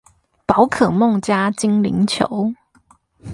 [0.47, 2.51] 寶可夢加精靈球